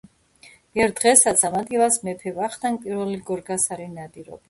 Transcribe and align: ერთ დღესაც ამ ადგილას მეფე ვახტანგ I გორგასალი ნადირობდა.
ერთ 0.85 0.95
დღესაც 1.01 1.45
ამ 1.51 1.59
ადგილას 1.61 2.01
მეფე 2.09 2.35
ვახტანგ 2.41 2.91
I 2.97 3.01
გორგასალი 3.33 3.91
ნადირობდა. 3.97 4.39